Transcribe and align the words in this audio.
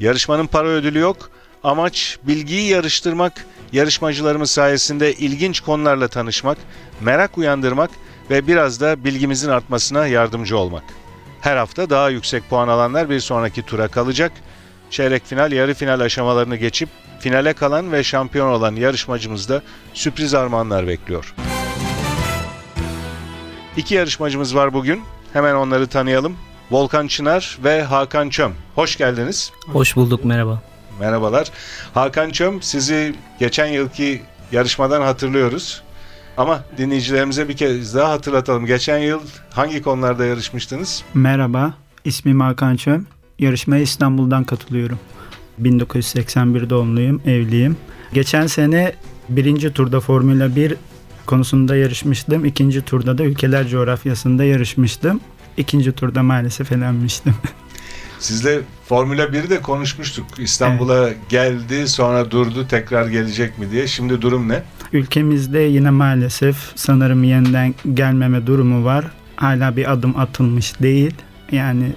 Yarışmanın 0.00 0.46
para 0.46 0.68
ödülü 0.68 0.98
yok. 0.98 1.30
Amaç 1.64 2.18
bilgiyi 2.22 2.68
yarıştırmak, 2.70 3.46
yarışmacılarımız 3.72 4.50
sayesinde 4.50 5.14
ilginç 5.14 5.60
konularla 5.60 6.08
tanışmak, 6.08 6.58
merak 7.00 7.38
uyandırmak 7.38 7.90
ve 8.30 8.46
biraz 8.46 8.80
da 8.80 9.04
bilgimizin 9.04 9.48
artmasına 9.48 10.06
yardımcı 10.06 10.58
olmak. 10.58 10.82
Her 11.40 11.56
hafta 11.56 11.90
daha 11.90 12.10
yüksek 12.10 12.50
puan 12.50 12.68
alanlar 12.68 13.10
bir 13.10 13.20
sonraki 13.20 13.62
tura 13.62 13.88
kalacak. 13.88 14.32
Çeyrek 14.90 15.26
final, 15.26 15.52
yarı 15.52 15.74
final 15.74 16.00
aşamalarını 16.00 16.56
geçip 16.56 16.88
finale 17.20 17.52
kalan 17.52 17.92
ve 17.92 18.04
şampiyon 18.04 18.48
olan 18.48 18.76
yarışmacımız 18.76 19.48
da 19.48 19.62
sürpriz 19.94 20.34
armağanlar 20.34 20.86
bekliyor. 20.86 21.34
İki 23.76 23.94
yarışmacımız 23.94 24.54
var 24.56 24.74
bugün. 24.74 25.02
Hemen 25.32 25.54
onları 25.54 25.86
tanıyalım. 25.86 26.36
Volkan 26.70 27.06
Çınar 27.06 27.58
ve 27.64 27.82
Hakan 27.82 28.28
Çöm. 28.28 28.52
Hoş 28.74 28.96
geldiniz. 28.96 29.52
Hoş 29.66 29.96
bulduk 29.96 30.24
merhaba. 30.24 30.62
Merhabalar. 31.00 31.50
Hakan 31.94 32.30
Çöm 32.30 32.62
sizi 32.62 33.14
geçen 33.38 33.66
yılki 33.66 34.22
yarışmadan 34.52 35.02
hatırlıyoruz. 35.02 35.82
Ama 36.36 36.64
dinleyicilerimize 36.78 37.48
bir 37.48 37.56
kez 37.56 37.94
daha 37.94 38.10
hatırlatalım. 38.12 38.66
Geçen 38.66 38.98
yıl 38.98 39.20
hangi 39.50 39.82
konularda 39.82 40.24
yarışmıştınız? 40.24 41.02
Merhaba, 41.14 41.74
ismim 42.04 42.40
Hakan 42.40 42.76
Çöm. 42.76 43.06
Yarışmaya 43.38 43.82
İstanbul'dan 43.82 44.44
katılıyorum. 44.44 44.98
1981 45.58 46.70
doğumluyum, 46.70 47.22
evliyim. 47.26 47.76
Geçen 48.12 48.46
sene 48.46 48.92
birinci 49.28 49.72
turda 49.72 50.00
Formula 50.00 50.56
1 50.56 50.74
konusunda 51.26 51.76
yarışmıştım. 51.76 52.44
İkinci 52.44 52.82
turda 52.82 53.18
da 53.18 53.24
ülkeler 53.24 53.68
coğrafyasında 53.68 54.44
yarışmıştım. 54.44 55.20
İkinci 55.56 55.92
turda 55.92 56.22
maalesef 56.22 56.72
elenmiştim. 56.72 57.34
Sizle 58.18 58.60
Formula 58.88 59.22
1'i 59.24 59.50
de 59.50 59.62
konuşmuştuk. 59.62 60.26
İstanbul'a 60.38 61.10
geldi 61.28 61.88
sonra 61.88 62.30
durdu 62.30 62.66
tekrar 62.68 63.06
gelecek 63.06 63.58
mi 63.58 63.70
diye. 63.70 63.86
Şimdi 63.86 64.22
durum 64.22 64.48
ne? 64.48 64.62
Ülkemizde 64.92 65.58
yine 65.58 65.90
maalesef 65.90 66.56
sanırım 66.74 67.24
yeniden 67.24 67.74
gelmeme 67.94 68.46
durumu 68.46 68.84
var. 68.84 69.04
Hala 69.36 69.76
bir 69.76 69.92
adım 69.92 70.18
atılmış 70.18 70.80
değil. 70.80 71.14
Yani 71.52 71.92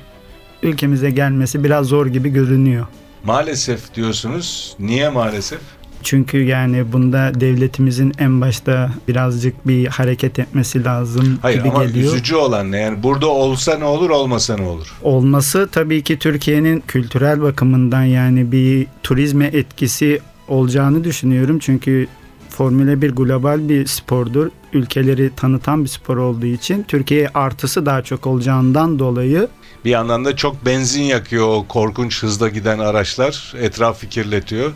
ülkemize 0.63 1.11
gelmesi 1.11 1.63
biraz 1.63 1.87
zor 1.87 2.07
gibi 2.07 2.29
görünüyor. 2.29 2.87
Maalesef 3.23 3.95
diyorsunuz. 3.95 4.75
Niye 4.79 5.09
maalesef? 5.09 5.59
Çünkü 6.03 6.43
yani 6.43 6.91
bunda 6.93 7.31
devletimizin 7.39 8.13
en 8.19 8.41
başta 8.41 8.91
birazcık 9.07 9.67
bir 9.67 9.87
hareket 9.87 10.39
etmesi 10.39 10.83
lazım 10.83 11.39
Hayır 11.41 11.59
gibi 11.59 11.69
ama 11.69 11.83
geliyor. 11.85 12.13
üzücü 12.13 12.35
olan 12.35 12.71
ne? 12.71 12.79
Yani 12.79 13.03
burada 13.03 13.27
olsa 13.27 13.77
ne 13.77 13.85
olur 13.85 14.09
olmasa 14.09 14.57
ne 14.57 14.65
olur? 14.65 14.93
Olması 15.03 15.69
tabii 15.71 16.03
ki 16.03 16.19
Türkiye'nin 16.19 16.83
kültürel 16.87 17.41
bakımından 17.41 18.03
yani 18.03 18.51
bir 18.51 18.87
turizme 19.03 19.45
etkisi 19.45 20.21
olacağını 20.47 21.03
düşünüyorum. 21.03 21.59
Çünkü 21.59 22.07
Formula 22.49 23.01
1 23.01 23.11
global 23.11 23.69
bir 23.69 23.85
spordur. 23.87 24.49
Ülkeleri 24.73 25.31
tanıtan 25.35 25.83
bir 25.83 25.89
spor 25.89 26.17
olduğu 26.17 26.45
için 26.45 26.83
Türkiye'ye 26.87 27.29
artısı 27.33 27.85
daha 27.85 28.01
çok 28.01 28.27
olacağından 28.27 28.99
dolayı 28.99 29.47
Bir 29.85 29.89
yandan 29.89 30.25
da 30.25 30.35
çok 30.35 30.65
benzin 30.65 31.03
yakıyor 31.03 31.47
o 31.47 31.65
korkunç 31.67 32.23
hızda 32.23 32.49
giden 32.49 32.79
araçlar. 32.79 33.53
Etrafı 33.59 34.07
kirletiyor. 34.07 34.71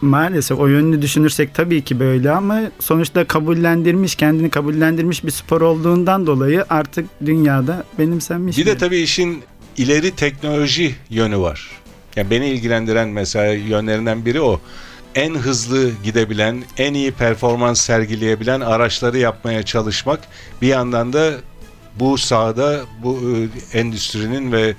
Maalesef 0.00 0.58
o 0.58 0.66
yönünü 0.66 1.02
düşünürsek 1.02 1.54
tabii 1.54 1.82
ki 1.84 2.00
böyle 2.00 2.30
ama 2.30 2.60
sonuçta 2.80 3.24
kabullendirmiş, 3.24 4.14
kendini 4.14 4.50
kabullendirmiş 4.50 5.24
bir 5.24 5.30
spor 5.30 5.60
olduğundan 5.60 6.26
dolayı 6.26 6.64
artık 6.70 7.06
dünyada 7.26 7.84
benimsenmiş. 7.98 8.58
Bir 8.58 8.66
de 8.66 8.78
tabii 8.78 8.98
işin 8.98 9.42
ileri 9.76 10.10
teknoloji 10.10 10.94
yönü 11.10 11.38
var. 11.38 11.70
Yani 12.16 12.30
beni 12.30 12.46
ilgilendiren 12.48 13.08
mesela 13.08 13.52
yönlerinden 13.52 14.24
biri 14.24 14.40
o. 14.40 14.60
En 15.14 15.34
hızlı 15.34 15.90
gidebilen, 16.04 16.64
en 16.78 16.94
iyi 16.94 17.12
performans 17.12 17.80
sergileyebilen 17.80 18.60
araçları 18.60 19.18
yapmaya 19.18 19.62
çalışmak. 19.62 20.20
Bir 20.62 20.66
yandan 20.66 21.12
da 21.12 21.32
bu 22.00 22.18
sahada 22.18 22.80
bu 23.02 23.20
e, 23.74 23.78
endüstrinin 23.78 24.52
ve 24.52 24.74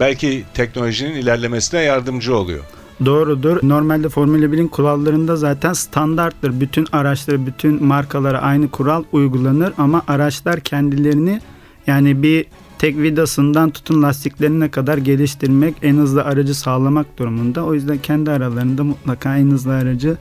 belki 0.00 0.44
teknolojinin 0.54 1.14
ilerlemesine 1.14 1.80
yardımcı 1.80 2.36
oluyor. 2.36 2.64
Doğrudur. 3.04 3.58
Normalde 3.62 4.08
Formula 4.08 4.44
1'in 4.46 4.68
kurallarında 4.68 5.36
zaten 5.36 5.72
standarttır. 5.72 6.60
Bütün 6.60 6.86
araçlara, 6.92 7.46
bütün 7.46 7.84
markalara 7.84 8.38
aynı 8.42 8.70
kural 8.70 9.04
uygulanır 9.12 9.72
ama 9.78 10.02
araçlar 10.08 10.60
kendilerini 10.60 11.40
yani 11.86 12.22
bir 12.22 12.46
tek 12.78 12.96
vidasından 12.96 13.70
tutun 13.70 14.02
lastiklerine 14.02 14.70
kadar 14.70 14.98
geliştirmek, 14.98 15.74
en 15.82 15.96
hızlı 15.96 16.24
aracı 16.24 16.54
sağlamak 16.54 17.18
durumunda. 17.18 17.64
O 17.64 17.74
yüzden 17.74 17.98
kendi 17.98 18.30
aralarında 18.30 18.84
mutlaka 18.84 19.36
en 19.36 19.50
hızlı 19.50 19.72
aracı 19.74 20.16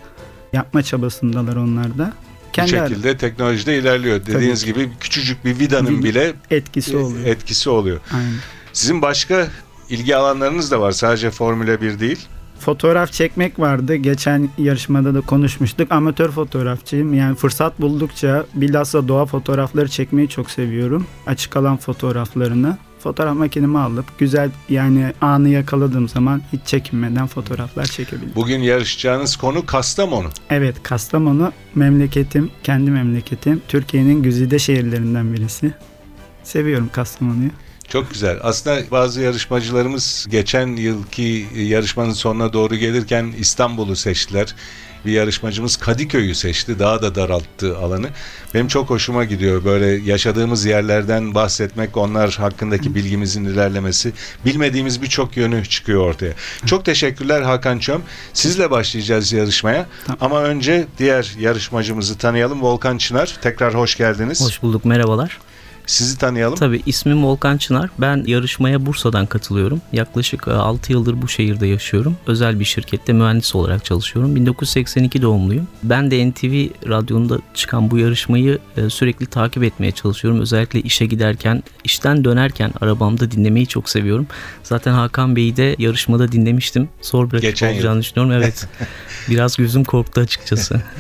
yapma 0.53 0.84
çabasındalar 0.84 1.56
onlar 1.56 1.97
da. 1.97 2.14
Kendi 2.53 2.80
ara- 2.80 2.88
şekilde 2.90 3.18
teknolojide 3.18 3.78
ilerliyor. 3.78 4.25
Dediğiniz 4.25 4.66
gibi 4.66 4.90
küçücük 5.00 5.46
bir 5.46 5.59
vidanın 5.59 5.88
Vid- 6.00 6.03
bile 6.03 6.34
etkisi 6.52 6.97
oluyor. 6.97 7.25
etkisi 7.25 7.69
oluyor. 7.69 8.00
Aynen. 8.14 8.34
Sizin 8.74 9.02
başka 9.02 9.47
ilgi 9.90 10.16
alanlarınız 10.16 10.72
da 10.72 10.81
var. 10.81 10.91
Sadece 10.91 11.31
Formula 11.31 11.81
1 11.81 12.00
değil. 12.00 12.19
Fotoğraf 12.59 13.11
çekmek 13.11 13.59
vardı. 13.59 13.95
Geçen 13.95 14.49
yarışmada 14.57 15.16
da 15.16 15.21
konuşmuştuk. 15.21 15.91
Amatör 15.91 16.31
fotoğrafçıyım. 16.31 17.13
Yani 17.13 17.35
fırsat 17.35 17.81
buldukça 17.81 18.45
bilhassa 18.53 19.07
doğa 19.07 19.25
fotoğrafları 19.25 19.88
çekmeyi 19.88 20.29
çok 20.29 20.51
seviyorum. 20.51 21.07
Açık 21.27 21.57
alan 21.57 21.77
fotoğraflarını. 21.77 22.77
Fotoğraf 22.99 23.35
makinemi 23.38 23.79
alıp 23.79 24.19
güzel 24.19 24.51
yani 24.69 25.13
anı 25.21 25.49
yakaladığım 25.49 26.09
zaman 26.09 26.41
hiç 26.53 26.61
çekinmeden 26.66 27.27
fotoğraflar 27.27 27.85
çekebilirim. 27.85 28.31
Bugün 28.35 28.59
yarışacağınız 28.59 29.35
konu 29.35 29.66
Kastamonu. 29.66 30.27
Evet 30.49 30.83
Kastamonu 30.83 31.51
memleketim, 31.75 32.51
kendi 32.63 32.91
memleketim. 32.91 33.61
Türkiye'nin 33.67 34.23
güzide 34.23 34.59
şehirlerinden 34.59 35.33
birisi. 35.33 35.73
Seviyorum 36.43 36.89
Kastamonu'yu. 36.93 37.49
Çok 37.88 38.12
güzel. 38.12 38.38
Aslında 38.44 38.81
bazı 38.91 39.22
yarışmacılarımız 39.22 40.28
geçen 40.29 40.68
yılki 40.68 41.47
yarışmanın 41.56 42.13
sonuna 42.13 42.53
doğru 42.53 42.75
gelirken 42.75 43.34
İstanbul'u 43.40 43.96
seçtiler. 43.96 44.56
Bir 45.06 45.12
yarışmacımız 45.12 45.78
Kadıköy'ü 45.78 46.35
seçti. 46.35 46.79
Daha 46.79 47.01
da 47.01 47.16
daralttı 47.16 47.78
alanı. 47.78 48.07
Benim 48.53 48.68
çok 48.68 48.90
hoşuma 48.90 49.23
gidiyor 49.23 49.66
böyle 49.66 49.85
yaşadığımız 49.85 50.66
yerlerden 50.66 51.35
bahsetmek, 51.35 51.97
onlar 51.97 52.31
hakkındaki 52.34 52.96
bilgimizin 52.96 53.46
ilerlemesi. 53.46 54.13
Bilmediğimiz 54.46 55.02
birçok 55.02 55.38
yönü 55.38 55.66
çıkıyor 55.66 56.02
ortaya. 56.02 56.34
Çok 56.66 56.85
teşekkürler 56.85 57.41
Hakan 57.41 57.79
Çöm. 57.79 58.02
Sizle 58.34 58.72
başlayacağız 58.72 59.34
yarışmaya. 59.34 59.85
Tamam. 60.06 60.17
Ama 60.22 60.44
önce 60.44 60.88
diğer 60.97 61.35
yarışmacımızı 61.40 62.17
tanıyalım. 62.17 62.62
Volkan 62.62 62.97
Çınar. 62.97 63.38
Tekrar 63.41 63.73
hoş 63.75 63.97
geldiniz. 63.97 64.41
Hoş 64.41 64.62
bulduk 64.62 64.85
merhabalar. 64.85 65.37
Sizi 65.85 66.17
tanıyalım. 66.17 66.55
Tabii 66.58 66.82
ismim 66.85 67.23
Volkan 67.26 67.58
Çınar. 67.58 67.90
Ben 67.97 68.23
yarışmaya 68.28 68.85
Bursa'dan 68.85 69.26
katılıyorum. 69.26 69.82
Yaklaşık 69.93 70.47
6 70.47 70.91
yıldır 70.91 71.22
bu 71.22 71.28
şehirde 71.28 71.67
yaşıyorum. 71.67 72.17
Özel 72.28 72.59
bir 72.59 72.66
şirkette 72.66 73.14
mühendis 73.14 73.55
olarak 73.55 73.85
çalışıyorum. 73.85 74.35
1982 74.35 75.22
doğumluyum. 75.22 75.67
Ben 75.84 76.11
de 76.11 76.29
NTV 76.29 76.67
radyonda 76.90 77.40
çıkan 77.53 77.91
bu 77.91 77.97
yarışmayı 77.97 78.59
e, 78.78 78.90
sürekli 78.90 79.26
takip 79.26 79.64
etmeye 79.64 79.91
çalışıyorum. 79.91 80.41
Özellikle 80.41 80.82
işe 80.82 81.05
giderken, 81.05 81.64
işten 81.84 82.23
dönerken 82.23 82.72
arabamda 82.82 83.32
dinlemeyi 83.32 83.67
çok 83.67 83.90
seviyorum. 83.90 84.28
Zaten 84.64 84.93
Hakan 84.93 85.35
Bey'i 85.35 85.58
de 85.58 85.76
yarışmada 85.79 86.32
dinlemiştim. 86.32 86.90
Zor 87.02 87.28
bir 87.28 87.34
rakip 87.37 87.41
Geçen 87.49 87.67
yıl. 87.70 87.76
olacağını 87.76 88.02
düşünüyorum. 88.02 88.32
Evet. 88.43 88.67
Biraz 89.29 89.55
gözüm 89.58 89.84
korktu 89.84 90.22
açıkçası. 90.22 90.82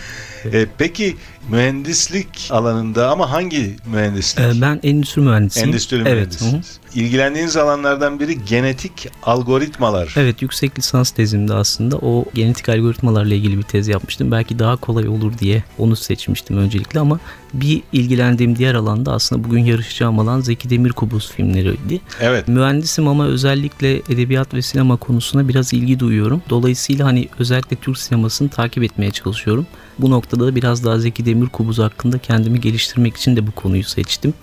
E, 0.53 0.65
peki 0.77 1.15
mühendislik 1.49 2.27
alanında 2.49 3.09
ama 3.11 3.31
hangi 3.31 3.75
mühendislik? 3.91 4.45
Ee, 4.45 4.61
ben 4.61 4.79
endüstri 4.83 5.21
mühendisiyim. 5.21 5.69
Endüstri 5.69 5.97
Evet. 5.97 6.07
hı. 6.07 6.15
mühendisiniz. 6.15 6.79
İlgilendiğiniz 6.95 7.57
alanlardan 7.57 8.19
biri 8.19 8.45
genetik 8.45 9.07
algoritmalar. 9.23 10.13
Evet 10.17 10.41
yüksek 10.41 10.79
lisans 10.79 11.11
tezimde 11.11 11.53
aslında 11.53 11.97
o 11.97 12.25
genetik 12.33 12.69
algoritmalarla 12.69 13.33
ilgili 13.35 13.57
bir 13.57 13.63
tez 13.63 13.87
yapmıştım. 13.87 14.31
Belki 14.31 14.59
daha 14.59 14.75
kolay 14.75 15.07
olur 15.07 15.37
diye 15.39 15.63
onu 15.77 15.95
seçmiştim 15.95 16.57
öncelikle 16.57 16.99
ama 16.99 17.19
bir 17.53 17.81
ilgilendiğim 17.93 18.55
diğer 18.55 18.75
alanda 18.75 19.11
aslında 19.13 19.43
bugün 19.43 19.63
yarışacağım 19.63 20.19
alan 20.19 20.41
Zeki 20.41 20.69
Demirkubuz 20.69 21.31
filmleriydi. 21.31 22.01
Evet. 22.21 22.47
Mühendisim 22.47 23.07
ama 23.07 23.27
özellikle 23.27 23.95
edebiyat 23.95 24.53
ve 24.53 24.61
sinema 24.61 24.97
konusuna 24.97 25.47
biraz 25.47 25.73
ilgi 25.73 25.99
duyuyorum. 25.99 26.41
Dolayısıyla 26.49 27.05
hani 27.05 27.29
özellikle 27.39 27.75
Türk 27.75 27.97
sinemasını 27.97 28.49
takip 28.49 28.83
etmeye 28.83 29.11
çalışıyorum. 29.11 29.67
Bu 29.99 30.11
noktada 30.35 30.51
da 30.51 30.55
biraz 30.55 30.83
daha 30.83 30.99
Zeki 30.99 31.25
Demirkubuz 31.25 31.79
hakkında 31.79 32.17
kendimi 32.17 32.61
geliştirmek 32.61 33.17
için 33.17 33.35
de 33.35 33.47
bu 33.47 33.51
konuyu 33.51 33.83
seçtim. 33.83 34.33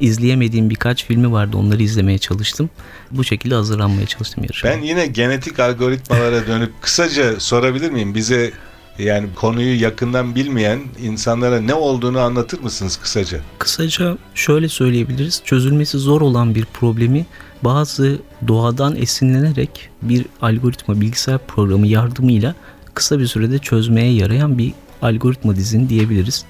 İzleyemediğim 0.00 0.70
birkaç 0.70 1.04
filmi 1.04 1.32
vardı 1.32 1.56
onları 1.56 1.82
izlemeye 1.82 2.18
çalıştım. 2.18 2.70
Bu 3.10 3.24
şekilde 3.24 3.54
hazırlanmaya 3.54 4.06
çalıştım 4.06 4.44
yarışmaya. 4.44 4.76
Ben 4.76 4.82
yine 4.82 5.06
genetik 5.06 5.60
algoritmalara 5.60 6.46
dönüp 6.46 6.72
kısaca 6.80 7.40
sorabilir 7.40 7.90
miyim? 7.90 8.14
Bize 8.14 8.52
yani 8.98 9.28
konuyu 9.34 9.80
yakından 9.80 10.34
bilmeyen 10.34 10.80
insanlara 11.02 11.60
ne 11.60 11.74
olduğunu 11.74 12.20
anlatır 12.20 12.60
mısınız 12.60 12.96
kısaca? 12.96 13.40
Kısaca 13.58 14.18
şöyle 14.34 14.68
söyleyebiliriz. 14.68 15.42
Çözülmesi 15.44 15.98
zor 15.98 16.20
olan 16.20 16.54
bir 16.54 16.64
problemi 16.64 17.26
bazı 17.62 18.18
doğadan 18.48 18.96
esinlenerek 18.96 19.90
bir 20.02 20.26
algoritma, 20.42 21.00
bilgisayar 21.00 21.38
programı 21.46 21.86
yardımıyla 21.86 22.54
kısa 22.94 23.18
bir 23.18 23.26
sürede 23.26 23.58
çözmeye 23.58 24.12
yarayan 24.12 24.58
bir 24.58 24.72
algoritma 25.02 25.56
dizini 25.56 25.88
diyebiliriz. 25.88 26.44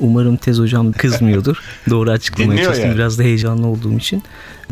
Umarım 0.00 0.36
tez 0.36 0.58
hocam 0.58 0.92
kızmıyordur. 0.92 1.56
Doğru 1.90 2.10
açıklamaya 2.10 2.64
çalıştım. 2.64 2.86
yani. 2.86 2.94
Biraz 2.94 3.18
da 3.18 3.22
heyecanlı 3.22 3.66
olduğum 3.66 3.96
için. 3.96 4.22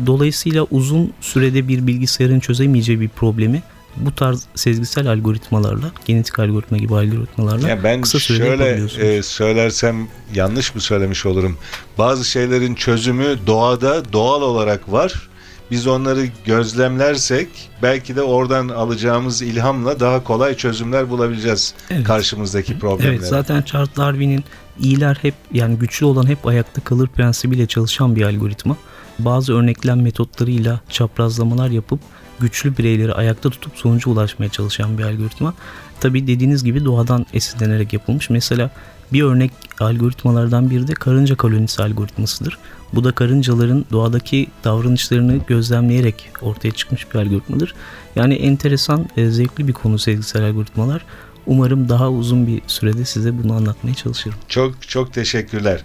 Dolayısıyla 0.05 0.63
uzun 0.71 1.13
sürede 1.21 1.67
bir 1.67 1.87
bilgisayarın 1.87 2.39
çözemeyeceği 2.39 2.99
bir 3.01 3.09
problemi 3.09 3.63
bu 3.99 4.15
tarz 4.15 4.45
sezgisel 4.55 5.07
algoritmalarla, 5.07 5.91
genetik 6.05 6.39
algoritma 6.39 6.77
gibi 6.77 6.95
algoritmalarla 6.95 7.69
Ya 7.69 7.83
ben 7.83 8.01
kısa 8.01 8.19
sürede 8.19 8.87
şöyle 8.89 9.15
e, 9.15 9.23
söylersem 9.23 10.07
yanlış 10.33 10.75
mı 10.75 10.81
söylemiş 10.81 11.25
olurum? 11.25 11.57
Bazı 11.97 12.25
şeylerin 12.25 12.75
çözümü 12.75 13.37
doğada 13.47 14.13
doğal 14.13 14.41
olarak 14.41 14.91
var. 14.91 15.29
Biz 15.71 15.87
onları 15.87 16.25
gözlemlersek 16.45 17.47
belki 17.81 18.15
de 18.15 18.21
oradan 18.21 18.67
alacağımız 18.69 19.41
ilhamla 19.41 19.99
daha 19.99 20.23
kolay 20.23 20.55
çözümler 20.55 21.09
bulabileceğiz 21.09 21.73
Evet. 21.89 22.03
karşımızdaki 22.03 22.79
problemlere. 22.79 23.15
Evet 23.15 23.27
zaten 23.27 23.61
Charles 23.61 23.89
Darwin'in 23.97 24.43
iyiler 24.79 25.17
hep 25.21 25.33
yani 25.53 25.75
güçlü 25.75 26.05
olan 26.05 26.27
hep 26.27 26.47
ayakta 26.47 26.81
kalır 26.81 27.07
prensibiyle 27.07 27.67
çalışan 27.67 28.15
bir 28.15 28.21
algoritma. 28.21 28.77
Bazı 29.19 29.53
örneklem 29.53 30.01
metotlarıyla 30.01 30.79
çaprazlamalar 30.89 31.69
yapıp 31.69 31.99
güçlü 32.39 32.77
bireyleri 32.77 33.13
ayakta 33.13 33.49
tutup 33.49 33.77
sonuca 33.77 34.11
ulaşmaya 34.11 34.49
çalışan 34.49 34.97
bir 34.97 35.03
algoritma. 35.03 35.53
Tabi 35.99 36.27
dediğiniz 36.27 36.63
gibi 36.63 36.85
doğadan 36.85 37.25
esinlenerek 37.33 37.93
yapılmış. 37.93 38.29
Mesela 38.29 38.69
bir 39.13 39.23
örnek 39.23 39.51
algoritmalardan 39.79 40.69
biri 40.69 40.87
de 40.87 40.93
karınca 40.93 41.35
kolonisi 41.35 41.83
algoritmasıdır. 41.83 42.57
Bu 42.93 43.03
da 43.03 43.11
karıncaların 43.11 43.85
doğadaki 43.91 44.47
davranışlarını 44.63 45.39
gözlemleyerek 45.47 46.29
ortaya 46.41 46.71
çıkmış 46.71 47.13
bir 47.13 47.19
algoritmadır. 47.19 47.75
Yani 48.15 48.33
enteresan, 48.33 49.09
e, 49.17 49.29
zevkli 49.29 49.67
bir 49.67 49.73
konu 49.73 49.99
sezgisel 49.99 50.43
algoritmalar. 50.43 51.05
Umarım 51.45 51.89
daha 51.89 52.11
uzun 52.11 52.47
bir 52.47 52.61
sürede 52.67 53.05
size 53.05 53.43
bunu 53.43 53.53
anlatmaya 53.53 53.93
çalışırım. 53.93 54.37
Çok 54.47 54.87
çok 54.87 55.13
teşekkürler. 55.13 55.83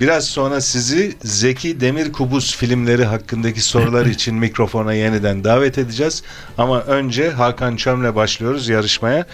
Biraz 0.00 0.24
sonra 0.24 0.60
sizi 0.60 1.16
Zeki 1.24 1.80
Demirkubuz 1.80 2.56
filmleri 2.56 3.04
hakkındaki 3.04 3.60
sorular 3.60 4.06
için 4.16 4.34
mikrofona 4.34 4.94
yeniden 4.94 5.44
davet 5.44 5.78
edeceğiz. 5.78 6.22
Ama 6.58 6.80
önce 6.80 7.30
Hakan 7.30 7.76
Çöm'le 7.76 8.14
başlıyoruz 8.14 8.68
yarışmaya. 8.68 9.26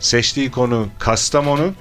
Seçtiği 0.00 0.50
konu 0.50 0.88
Kastamonu. 0.98 1.74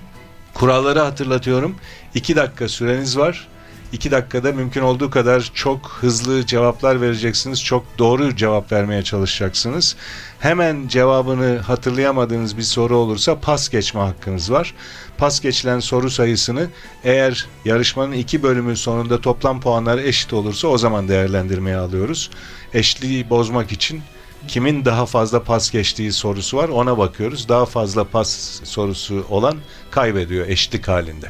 Kuralları 0.53 1.00
hatırlatıyorum. 1.00 1.75
2 2.15 2.35
dakika 2.35 2.67
süreniz 2.67 3.17
var. 3.17 3.47
2 3.94 4.11
dakikada 4.11 4.51
mümkün 4.51 4.81
olduğu 4.81 5.09
kadar 5.09 5.51
çok 5.53 5.88
hızlı 6.01 6.45
cevaplar 6.45 7.01
vereceksiniz. 7.01 7.63
Çok 7.63 7.85
doğru 7.97 8.35
cevap 8.35 8.71
vermeye 8.71 9.03
çalışacaksınız. 9.03 9.95
Hemen 10.39 10.88
cevabını 10.88 11.57
hatırlayamadığınız 11.57 12.57
bir 12.57 12.63
soru 12.63 12.97
olursa 12.97 13.39
pas 13.39 13.69
geçme 13.69 14.01
hakkınız 14.01 14.51
var. 14.51 14.73
Pas 15.17 15.39
geçilen 15.39 15.79
soru 15.79 16.09
sayısını 16.09 16.67
eğer 17.03 17.47
yarışmanın 17.65 18.11
iki 18.11 18.44
bölümü 18.44 18.77
sonunda 18.77 19.21
toplam 19.21 19.61
puanlar 19.61 19.97
eşit 19.97 20.33
olursa 20.33 20.67
o 20.67 20.77
zaman 20.77 21.07
değerlendirmeye 21.07 21.77
alıyoruz. 21.77 22.29
Eşliği 22.73 23.29
bozmak 23.29 23.71
için 23.71 24.01
kimin 24.48 24.86
daha 24.86 25.06
fazla 25.06 25.44
pas 25.44 25.72
geçtiği 25.72 26.12
sorusu 26.12 26.57
var 26.57 26.69
ona 26.69 26.98
bakıyoruz. 26.98 27.50
Daha 27.50 27.66
fazla 27.66 28.04
pas 28.04 28.60
sorusu 28.63 29.25
olan 29.30 29.57
kaybediyor 29.92 30.48
eşlik 30.48 30.88
halinde. 30.88 31.30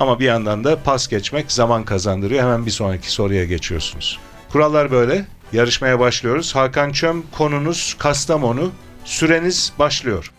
Ama 0.00 0.20
bir 0.20 0.24
yandan 0.24 0.64
da 0.64 0.82
pas 0.82 1.08
geçmek 1.08 1.52
zaman 1.52 1.84
kazandırıyor. 1.84 2.42
Hemen 2.42 2.66
bir 2.66 2.70
sonraki 2.70 3.12
soruya 3.12 3.44
geçiyorsunuz. 3.44 4.18
Kurallar 4.52 4.90
böyle. 4.90 5.26
Yarışmaya 5.52 6.00
başlıyoruz. 6.00 6.54
Hakan 6.54 6.92
Çöm 6.92 7.22
konunuz 7.32 7.96
Kastamonu. 7.98 8.70
Süreniz 9.04 9.72
başlıyor. 9.78 10.32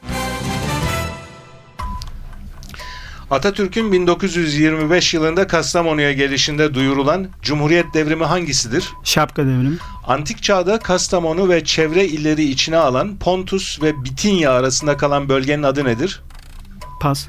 Atatürk'ün 3.31 3.91
1925 3.91 5.13
yılında 5.13 5.47
Kastamonu'ya 5.47 6.13
gelişinde 6.13 6.73
duyurulan 6.73 7.27
Cumhuriyet 7.41 7.93
devrimi 7.93 8.23
hangisidir? 8.23 8.93
Şapka 9.03 9.41
devrimi. 9.41 9.77
Antik 10.07 10.43
çağda 10.43 10.79
Kastamonu 10.79 11.49
ve 11.49 11.63
çevre 11.63 12.05
illeri 12.05 12.43
içine 12.43 12.77
alan 12.77 13.17
Pontus 13.17 13.81
ve 13.81 14.03
Bitinya 14.03 14.51
arasında 14.51 14.97
kalan 14.97 15.29
bölgenin 15.29 15.63
adı 15.63 15.85
nedir? 15.85 16.21
Pas. 17.01 17.27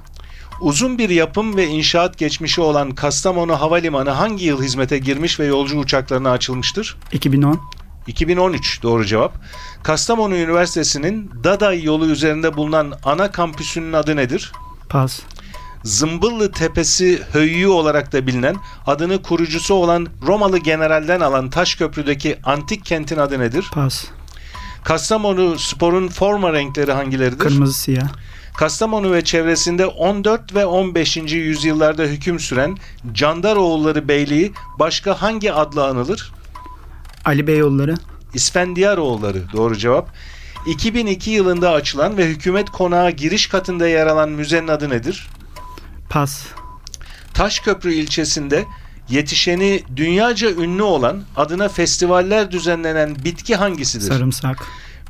Uzun 0.61 0.99
bir 0.99 1.11
yapım 1.11 1.57
ve 1.57 1.67
inşaat 1.67 2.19
geçmişi 2.19 2.61
olan 2.61 2.91
Kastamonu 2.91 3.61
Havalimanı 3.61 4.11
hangi 4.11 4.45
yıl 4.45 4.63
hizmete 4.63 4.99
girmiş 4.99 5.41
ve 5.41 5.47
yolcu 5.47 5.79
uçaklarına 5.79 6.31
açılmıştır? 6.31 6.97
2010. 7.13 7.61
2013 8.07 8.83
doğru 8.83 9.05
cevap. 9.05 9.35
Kastamonu 9.83 10.37
Üniversitesi'nin 10.37 11.31
Daday 11.45 11.83
yolu 11.83 12.07
üzerinde 12.07 12.57
bulunan 12.57 12.93
ana 13.05 13.31
kampüsünün 13.31 13.93
adı 13.93 14.17
nedir? 14.17 14.53
Pas. 14.89 15.21
Zımbıllı 15.85 16.53
Tepesi 16.53 17.23
Höyü 17.33 17.69
olarak 17.69 18.13
da 18.13 18.27
bilinen 18.27 18.57
adını 18.87 19.23
kurucusu 19.23 19.75
olan 19.75 20.09
Romalı 20.27 20.59
generalden 20.59 21.21
alan 21.21 21.51
Taşköprü'deki 21.51 22.39
antik 22.45 22.85
kentin 22.85 23.17
adı 23.17 23.39
nedir? 23.39 23.71
Pas. 23.75 24.05
Kastamonu 24.85 25.59
sporun 25.59 26.09
forma 26.09 26.53
renkleri 26.53 26.93
hangileridir? 26.93 27.39
Kırmızı 27.39 27.79
siyah. 27.79 28.09
Kastamonu 28.57 29.13
ve 29.13 29.25
çevresinde 29.25 29.87
14 29.87 30.55
ve 30.55 30.67
15. 30.67 31.17
yüzyıllarda 31.17 32.03
hüküm 32.03 32.41
süren 32.41 32.77
Candaroğulları 33.13 34.09
Beyliği 34.09 34.53
başka 34.79 35.23
hangi 35.23 35.53
adla 35.53 35.87
anılır? 35.87 36.33
Ali 37.25 37.47
Beyoğulları. 37.47 37.95
İsfendiyaroğulları 38.35 39.43
doğru 39.53 39.77
cevap. 39.77 40.09
2002 40.67 41.31
yılında 41.31 41.71
açılan 41.71 42.17
ve 42.17 42.27
hükümet 42.27 42.71
konağı 42.71 43.11
giriş 43.11 43.47
katında 43.47 43.89
yer 43.89 44.07
alan 44.07 44.29
müzenin 44.29 44.69
adı 44.69 44.91
nedir? 44.91 45.29
Pas. 46.13 46.47
Taşköprü 47.35 47.93
ilçesinde 47.95 48.65
yetişeni 49.09 49.83
dünyaca 49.97 50.51
ünlü 50.51 50.83
olan 50.83 51.23
adına 51.37 51.69
festivaller 51.69 52.51
düzenlenen 52.51 53.17
bitki 53.25 53.57
hangisidir? 53.57 54.09
Sarımsak. 54.09 54.67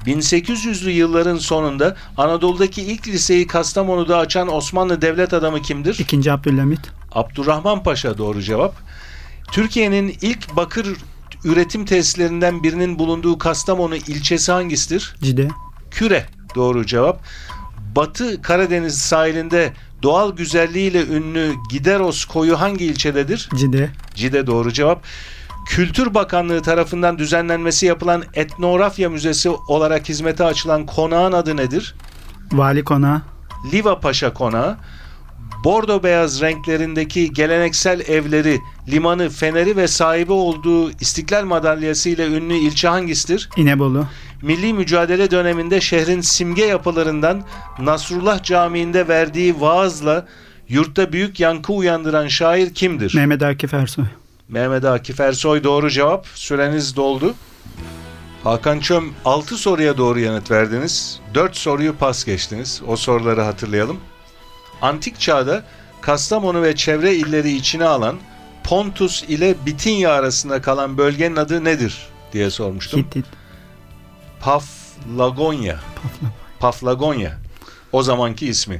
1800'lü 0.07 0.91
yılların 0.91 1.39
sonunda 1.39 1.97
Anadolu'daki 2.17 2.83
ilk 2.83 3.09
liseyi 3.09 3.47
Kastamonu'da 3.47 4.19
açan 4.19 4.55
Osmanlı 4.55 5.03
devlet 5.03 5.33
adamı 5.33 5.63
kimdir? 5.63 5.99
İkinci 5.99 6.33
Abdülhamit. 6.33 6.81
Abdurrahman 7.13 7.83
Paşa 7.83 8.19
doğru 8.19 8.43
cevap. 8.43 8.75
Türkiye'nin 9.53 10.17
ilk 10.23 10.57
bakır 10.57 10.97
üretim 11.45 11.85
tesislerinden 11.85 12.63
birinin 12.63 12.99
bulunduğu 12.99 13.39
Kastamonu 13.39 13.97
ilçesi 13.97 14.53
hangisidir? 14.53 15.15
Cide. 15.23 15.49
Küre 15.91 16.27
doğru 16.55 16.87
cevap. 16.87 17.23
Batı 17.97 18.43
Karadeniz 18.43 18.99
sahilinde 18.99 19.73
doğal 20.03 20.37
güzelliğiyle 20.37 21.07
ünlü 21.07 21.55
Gideros 21.71 22.25
koyu 22.25 22.61
hangi 22.61 22.85
ilçededir? 22.85 23.49
Cide. 23.57 23.91
Cide 24.15 24.47
doğru 24.47 24.73
cevap. 24.73 25.05
Kültür 25.67 26.15
Bakanlığı 26.15 26.63
tarafından 26.63 27.19
düzenlenmesi 27.19 27.87
yapılan 27.87 28.25
Etnografya 28.35 29.11
Müzesi 29.11 29.49
olarak 29.51 30.09
hizmete 30.09 30.45
açılan 30.45 30.87
konağın 30.87 31.33
adı 31.33 31.57
nedir? 31.57 31.95
Vali 32.53 32.85
Konağı. 32.85 33.23
Liva 33.73 34.01
Paşa 34.01 34.35
Konağı. 34.35 34.77
Bordo 35.65 36.03
beyaz 36.03 36.41
renklerindeki 36.41 37.33
geleneksel 37.33 38.01
evleri, 38.01 38.61
limanı, 38.89 39.31
feneri 39.31 39.77
ve 39.77 39.89
sahibi 39.89 40.33
olduğu 40.33 40.91
İstiklal 40.91 41.45
Madalyası 41.45 42.09
ile 42.09 42.27
ünlü 42.27 42.55
ilçe 42.55 42.89
hangisidir? 42.89 43.49
İnebolu. 43.57 44.07
Milli 44.43 44.73
mücadele 44.73 45.31
döneminde 45.31 45.81
şehrin 45.81 46.21
simge 46.21 46.65
yapılarından 46.65 47.45
Nasrullah 47.79 48.43
Camii'nde 48.43 49.09
verdiği 49.09 49.61
vaazla 49.61 50.27
Yurtta 50.69 51.13
büyük 51.13 51.41
yankı 51.41 51.73
uyandıran 51.73 52.29
şair 52.29 52.75
kimdir? 52.75 53.15
Mehmet 53.15 53.43
Akif 53.43 53.75
Ersoy. 53.75 54.05
Mehmet 54.49 54.85
Akif 54.85 55.21
Ersoy 55.21 55.65
doğru 55.65 55.91
cevap. 55.91 56.27
Süreniz 56.35 56.97
doldu. 56.97 57.35
Hakan 58.45 58.81
Çöm 58.81 59.13
6 59.25 59.57
soruya 59.57 59.99
doğru 59.99 60.21
yanıt 60.21 60.51
verdiniz. 60.51 61.21
4 61.35 61.57
soruyu 61.57 61.97
pas 61.97 62.25
geçtiniz. 62.25 62.83
O 62.87 62.97
soruları 62.97 63.41
hatırlayalım. 63.41 63.97
Antik 64.83 65.21
çağda 65.21 65.65
Kastamonu 66.01 66.63
ve 66.63 66.77
çevre 66.77 67.15
illeri 67.15 67.53
içine 67.53 67.85
alan 67.85 68.17
Pontus 68.65 69.23
ile 69.23 69.55
Bitinya 69.67 70.13
arasında 70.13 70.63
kalan 70.63 70.99
bölgenin 70.99 71.37
adı 71.37 71.65
nedir 71.65 72.07
diye 72.33 72.51
sormuştum. 72.51 73.01
Hitit. 73.01 73.27
Paflagonya. 74.43 75.81
Paflagonya. 76.61 77.39
O 77.93 78.03
zamanki 78.03 78.47
ismi. 78.47 78.79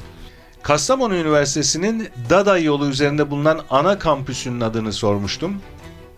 Kastamonu 0.63 1.15
Üniversitesi'nin 1.15 2.09
Dada 2.31 2.59
yolu 2.59 2.89
üzerinde 2.89 3.31
bulunan 3.31 3.61
ana 3.71 3.99
kampüsünün 3.99 4.61
adını 4.61 4.93
sormuştum. 4.93 5.63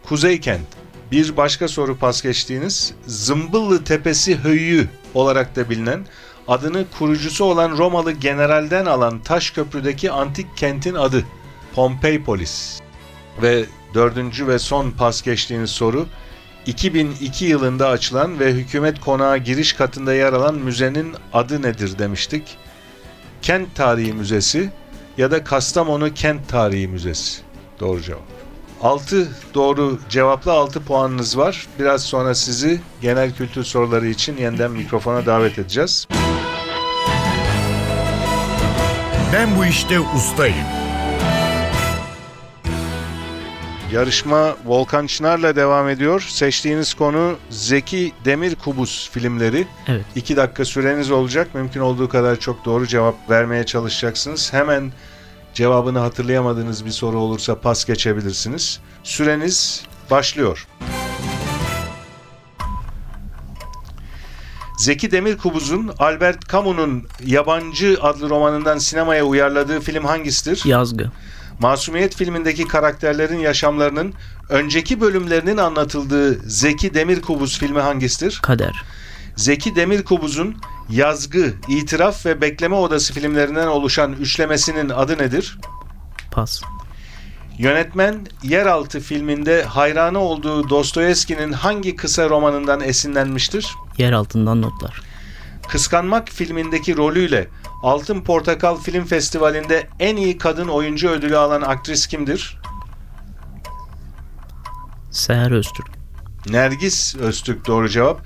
Kuzeykent. 0.09 0.67
Bir 1.13 1.37
başka 1.37 1.69
soru 1.69 1.97
pas 1.97 2.23
geçtiğiniz 2.23 2.95
Zımbıllı 3.07 3.85
Tepesi 3.85 4.37
Höyü 4.37 4.89
olarak 5.15 5.57
da 5.57 5.71
bilinen 5.71 6.07
adını 6.49 6.85
kurucusu 6.99 7.45
olan 7.45 7.79
Romalı 7.79 8.13
generalden 8.13 8.87
alan 8.87 9.21
Taşköprü'deki 9.21 10.11
antik 10.11 10.57
kentin 10.57 10.95
adı 10.95 11.25
Pompeipolis. 11.75 12.81
Ve 13.43 13.65
dördüncü 13.95 14.47
ve 14.47 14.59
son 14.59 14.91
pas 14.91 15.23
geçtiğiniz 15.23 15.71
soru 15.71 16.07
2002 16.67 17.45
yılında 17.45 17.89
açılan 17.89 18.41
ve 18.41 18.53
hükümet 18.53 19.01
konağı 19.01 19.39
giriş 19.39 19.73
katında 19.73 20.15
yer 20.15 20.33
alan 20.33 20.55
müzenin 20.55 21.15
adı 21.33 21.63
nedir 21.63 21.99
demiştik. 21.99 22.59
Kent 23.43 23.75
Tarihi 23.75 24.13
Müzesi 24.13 24.71
ya 25.19 25.31
da 25.31 25.45
Kastamonu 25.45 26.15
Kent 26.15 26.49
Tarihi 26.49 26.89
Müzesi. 26.89 27.43
Doğru 27.81 28.03
cevap. 28.03 28.23
6 28.83 29.29
doğru 29.55 29.99
cevapla 30.09 30.53
6 30.53 30.81
puanınız 30.81 31.39
var. 31.39 31.67
Biraz 31.79 32.03
sonra 32.03 32.35
sizi 32.35 32.81
genel 33.01 33.35
kültür 33.35 33.65
soruları 33.65 34.07
için 34.07 34.37
yeniden 34.37 34.71
mikrofona 34.71 35.27
davet 35.27 35.59
edeceğiz. 35.59 36.09
Ben 39.33 39.57
bu 39.59 39.65
işte 39.65 40.01
ustayım. 40.01 40.84
Yarışma 43.95 44.57
Volkan 44.65 45.07
Çınar'la 45.07 45.57
devam 45.57 45.89
ediyor. 45.89 46.21
Seçtiğiniz 46.21 46.95
konu 46.95 47.37
Zeki 47.51 48.13
Demir 48.25 48.55
Kubus 48.55 49.11
filmleri. 49.11 49.67
Evet. 49.89 50.05
2 50.17 50.37
dakika 50.37 50.65
süreniz 50.65 51.11
olacak. 51.11 51.55
Mümkün 51.55 51.81
olduğu 51.81 52.09
kadar 52.09 52.41
çok 52.41 52.65
doğru 52.65 52.87
cevap 52.87 53.31
vermeye 53.31 53.67
çalışacaksınız. 53.67 54.53
Hemen 54.53 54.93
cevabını 55.55 55.99
hatırlayamadığınız 55.99 56.85
bir 56.85 56.91
soru 56.91 57.19
olursa 57.19 57.61
pas 57.61 57.85
geçebilirsiniz. 57.85 58.81
Süreniz 59.03 59.83
başlıyor. 60.11 60.67
Zeki 64.79 65.11
Demirkubuz'un 65.11 65.91
Albert 65.99 66.49
Camus'un 66.53 67.07
Yabancı 67.27 67.99
adlı 68.03 68.31
romanından 68.31 68.79
sinemaya 68.79 69.25
uyarladığı 69.25 69.81
film 69.81 70.05
hangisidir? 70.05 70.63
Yazgı. 70.65 71.11
Masumiyet 71.61 72.17
filmindeki 72.17 72.69
karakterlerin 72.69 73.39
yaşamlarının 73.39 74.15
önceki 74.49 75.01
bölümlerinin 75.01 75.57
anlatıldığı 75.57 76.35
Zeki 76.51 76.95
Demirkubuz 76.95 77.59
filmi 77.59 77.81
hangisidir? 77.81 78.41
Kader. 78.43 78.83
Zeki 79.37 79.77
Demirkubuz'un 79.77 80.57
Yazgı, 80.91 81.55
İtiraf 81.69 82.27
ve 82.27 82.41
Bekleme 82.41 82.75
Odası 82.75 83.13
filmlerinden 83.13 83.67
oluşan 83.67 84.13
üçlemesinin 84.13 84.89
adı 84.89 85.19
nedir? 85.19 85.59
Pas. 86.31 86.63
Yönetmen 87.59 88.27
Yeraltı 88.43 89.01
filminde 89.01 89.65
hayranı 89.65 90.19
olduğu 90.19 90.71
Dostoyevski'nin 90.71 91.53
hangi 91.53 91.97
kısa 91.97 92.31
romanından 92.31 92.81
esinlenmiştir? 92.81 93.75
Yer 93.99 94.13
altından 94.13 94.63
notlar. 94.63 95.03
Kıskanmak 95.69 96.29
filmindeki 96.29 96.97
rolüyle 96.97 97.49
Altın 97.85 98.21
Portakal 98.21 98.77
Film 98.77 99.05
Festivali'nde 99.05 99.89
en 100.01 100.17
iyi 100.17 100.39
kadın 100.39 100.69
oyuncu 100.69 101.09
ödülü 101.09 101.37
alan 101.37 101.63
aktris 101.63 102.07
kimdir? 102.07 102.59
Seher 105.11 105.51
Öztürk. 105.51 105.87
Nergis 106.51 107.17
Öztürk 107.17 107.67
doğru 107.67 107.89
cevap. 107.89 108.23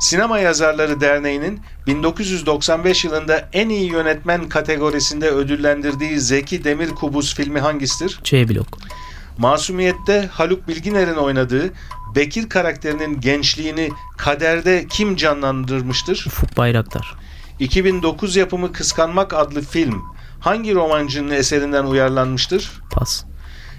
Sinema 0.00 0.38
Yazarları 0.38 1.00
Derneği'nin 1.00 1.60
1995 1.86 3.04
yılında 3.04 3.48
en 3.52 3.68
iyi 3.68 3.90
yönetmen 3.90 4.48
kategorisinde 4.48 5.30
ödüllendirdiği 5.30 6.20
Zeki 6.20 6.64
Demirkubuz 6.64 7.34
filmi 7.34 7.60
hangisidir? 7.60 8.20
C 8.24 8.48
blok. 8.48 8.66
Masumiyet'te 9.38 10.28
Haluk 10.32 10.68
Bilginer'in 10.68 11.16
oynadığı 11.16 11.72
Bekir 12.14 12.48
karakterinin 12.48 13.20
gençliğini 13.20 13.90
kaderde 14.16 14.86
kim 14.90 15.16
canlandırmıştır? 15.16 16.24
Ufuk 16.26 16.56
Bayraktar. 16.56 17.14
2009 17.58 18.36
yapımı 18.36 18.72
Kıskanmak 18.72 19.34
adlı 19.34 19.62
film 19.62 20.02
hangi 20.40 20.74
romancının 20.74 21.30
eserinden 21.30 21.84
uyarlanmıştır? 21.84 22.72
Pas. 22.90 23.24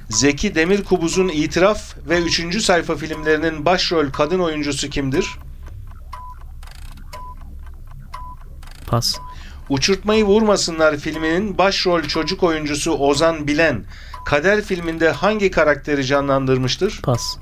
Zeki 0.09 0.55
Demirkubuz'un 0.55 1.27
İtiraf 1.27 1.95
ve 2.09 2.21
3. 2.21 2.61
sayfa 2.61 2.95
filmlerinin 2.95 3.65
başrol 3.65 4.09
kadın 4.09 4.39
oyuncusu 4.39 4.89
kimdir? 4.89 5.27
Pas. 8.87 9.17
Uçurtmayı 9.69 10.25
Vurmasınlar 10.25 10.97
filminin 10.97 11.57
başrol 11.57 12.03
çocuk 12.03 12.43
oyuncusu 12.43 12.91
Ozan 12.91 13.47
Bilen 13.47 13.85
Kader 14.25 14.61
filminde 14.61 15.09
hangi 15.09 15.51
karakteri 15.51 16.05
canlandırmıştır? 16.05 16.99
Pas. 17.03 17.37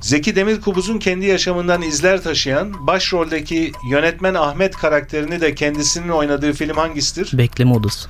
Zeki 0.00 0.36
Demirkubuz'un 0.36 0.98
kendi 0.98 1.26
yaşamından 1.26 1.82
izler 1.82 2.22
taşıyan 2.22 2.86
başroldeki 2.86 3.72
yönetmen 3.90 4.34
Ahmet 4.34 4.76
karakterini 4.76 5.40
de 5.40 5.54
kendisinin 5.54 6.08
oynadığı 6.08 6.52
film 6.52 6.76
hangisidir? 6.76 7.38
Bekleme 7.38 7.72
odası. 7.72 8.08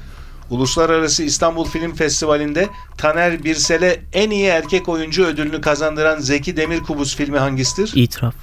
Uluslararası 0.50 1.22
İstanbul 1.22 1.64
Film 1.64 1.94
Festivali'nde 1.94 2.68
Taner 2.98 3.44
Birsel'e 3.44 4.00
en 4.12 4.30
iyi 4.30 4.46
erkek 4.46 4.88
oyuncu 4.88 5.24
ödülünü 5.24 5.60
kazandıran 5.60 6.18
Zeki 6.20 6.56
Demirkubuz 6.56 7.16
filmi 7.16 7.38
hangisidir? 7.38 7.92
İtiraf. 7.94 8.34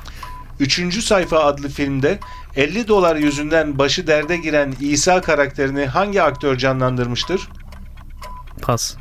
Üçüncü 0.59 1.01
sayfa 1.01 1.39
adlı 1.39 1.69
filmde 1.69 2.19
50 2.55 2.87
dolar 2.87 3.15
yüzünden 3.15 3.77
başı 3.77 4.07
derde 4.07 4.37
giren 4.37 4.73
İsa 4.79 5.21
karakterini 5.21 5.85
hangi 5.85 6.21
aktör 6.21 6.57
canlandırmıştır? 6.57 7.49
Pas. 8.61 8.95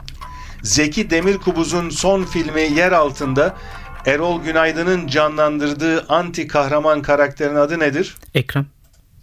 Zeki 0.62 1.10
Demirkubuz'un 1.10 1.90
son 1.90 2.24
filmi 2.24 2.60
Yer 2.60 2.92
Altında 2.92 3.56
Erol 4.06 4.42
Günaydın'ın 4.42 5.06
canlandırdığı 5.06 6.06
anti 6.08 6.46
kahraman 6.46 7.02
karakterin 7.02 7.54
adı 7.54 7.78
nedir? 7.78 8.14
Ekrem. 8.34 8.66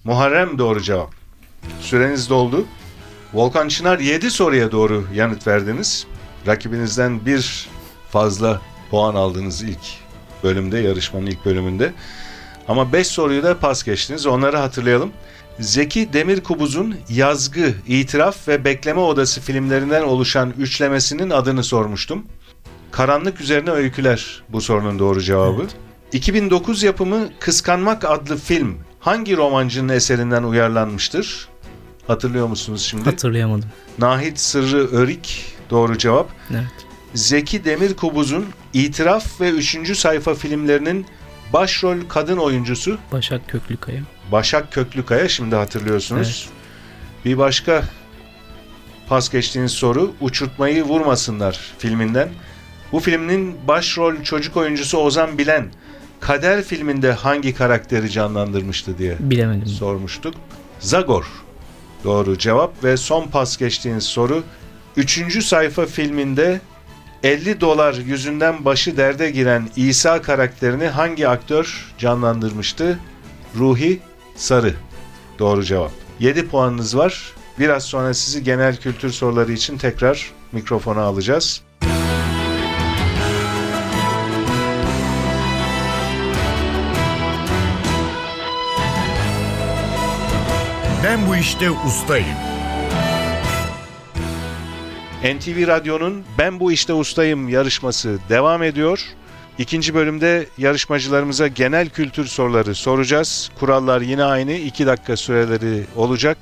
Muharrem 0.03 0.57
doğru 0.57 0.81
cevap. 0.81 1.09
Süreniz 1.81 2.29
doldu. 2.29 2.65
Volkan 3.33 3.67
Çınar 3.67 3.99
7 3.99 4.31
soruya 4.31 4.71
doğru 4.71 5.07
yanıt 5.13 5.47
verdiniz. 5.47 6.07
Rakibinizden 6.47 7.25
bir 7.25 7.69
fazla 8.09 8.61
puan 8.91 9.15
aldınız 9.15 9.61
ilk 9.61 9.79
bölümde, 10.43 10.79
yarışmanın 10.79 11.25
ilk 11.25 11.45
bölümünde. 11.45 11.93
Ama 12.67 12.93
5 12.93 13.07
soruyu 13.07 13.43
da 13.43 13.59
pas 13.59 13.83
geçtiniz. 13.83 14.25
Onları 14.25 14.57
hatırlayalım. 14.57 15.11
Zeki 15.59 16.13
Demirkubuz'un 16.13 16.95
Yazgı, 17.09 17.73
İtiraf 17.87 18.47
ve 18.47 18.65
Bekleme 18.65 18.99
Odası 18.99 19.41
filmlerinden 19.41 20.01
oluşan 20.01 20.53
üçlemesinin 20.57 21.29
adını 21.29 21.63
sormuştum. 21.63 22.25
Karanlık 22.91 23.41
Üzerine 23.41 23.71
Öyküler 23.71 24.43
bu 24.49 24.61
sorunun 24.61 24.99
doğru 24.99 25.21
cevabı. 25.21 25.67
2009 26.11 26.83
yapımı 26.83 27.29
Kıskanmak 27.39 28.05
adlı 28.05 28.37
film 28.37 28.77
hangi 28.99 29.37
romancının 29.37 29.93
eserinden 29.93 30.43
uyarlanmıştır? 30.43 31.47
Hatırlıyor 32.07 32.47
musunuz 32.47 32.81
şimdi? 32.81 33.03
Hatırlayamadım. 33.05 33.69
Nahit 33.99 34.39
Sırrı 34.39 34.87
Örik 34.91 35.45
doğru 35.69 35.97
cevap. 35.97 36.29
Evet. 36.51 36.65
Zeki 37.13 37.65
Demirkubuz'un 37.65 38.45
İtiraf 38.73 39.41
ve 39.41 39.49
3. 39.49 39.97
sayfa 39.97 40.35
filmlerinin 40.35 41.05
başrol 41.53 41.97
kadın 42.09 42.37
oyuncusu 42.37 42.97
Başak 43.11 43.49
Köklükaya. 43.49 44.01
Başak 44.31 44.71
Köklükaya 44.71 45.29
şimdi 45.29 45.55
hatırlıyorsunuz. 45.55 46.49
Bir 47.25 47.37
başka 47.37 47.83
pas 49.07 49.29
geçtiğiniz 49.29 49.71
soru 49.71 50.13
Uçurtmayı 50.21 50.83
Vurmasınlar 50.83 51.59
filminden. 51.77 52.29
Bu 52.91 52.99
filmin 52.99 53.55
başrol 53.67 54.23
çocuk 54.23 54.57
oyuncusu 54.57 54.97
Ozan 54.97 55.37
Bilen 55.37 55.67
Kader 56.19 56.63
filminde 56.63 57.11
hangi 57.11 57.53
karakteri 57.53 58.09
canlandırmıştı 58.09 58.97
diye 58.97 59.15
Bilemedim. 59.19 59.67
sormuştuk. 59.67 60.33
Zagor 60.79 61.25
doğru 62.03 62.37
cevap 62.37 62.83
ve 62.83 62.97
son 62.97 63.27
pas 63.27 63.57
geçtiğiniz 63.57 64.03
soru 64.03 64.43
3. 64.97 65.43
sayfa 65.45 65.85
filminde 65.85 66.61
50 67.23 67.61
dolar 67.61 67.93
yüzünden 67.93 68.65
başı 68.65 68.97
derde 68.97 69.31
giren 69.31 69.69
İsa 69.75 70.21
karakterini 70.21 70.87
hangi 70.87 71.27
aktör 71.27 71.93
canlandırmıştı? 71.97 72.99
Ruhi 73.57 73.99
Sarı. 74.35 74.73
Doğru 75.39 75.63
cevap. 75.63 75.91
7 76.19 76.47
puanınız 76.47 76.97
var. 76.97 77.33
Biraz 77.59 77.83
sonra 77.83 78.13
sizi 78.13 78.43
genel 78.43 78.77
kültür 78.77 79.09
soruları 79.09 79.51
için 79.51 79.77
tekrar 79.77 80.31
mikrofona 80.51 81.01
alacağız. 81.01 81.61
Ben 91.03 91.27
bu 91.27 91.35
işte 91.35 91.71
ustayım. 91.71 92.37
NTV 95.23 95.67
Radyo'nun 95.67 96.23
Ben 96.37 96.59
Bu 96.59 96.71
İşte 96.71 96.93
Ustayım 96.93 97.49
yarışması 97.49 98.17
devam 98.29 98.63
ediyor. 98.63 99.03
İkinci 99.57 99.95
bölümde 99.95 100.45
yarışmacılarımıza 100.57 101.47
genel 101.47 101.89
kültür 101.89 102.25
soruları 102.25 102.75
soracağız. 102.75 103.51
Kurallar 103.59 104.01
yine 104.01 104.23
aynı. 104.23 104.51
2 104.51 104.85
dakika 104.85 105.17
süreleri 105.17 105.85
olacak. 105.95 106.37